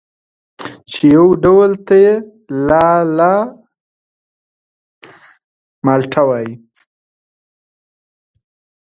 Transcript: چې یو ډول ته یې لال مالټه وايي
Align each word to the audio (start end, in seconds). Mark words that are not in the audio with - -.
چې 0.89 1.01
یو 1.15 1.27
ډول 1.43 1.71
ته 1.85 1.95
یې 2.03 2.15
لال 2.67 3.11
مالټه 5.85 6.21
وايي 6.27 6.53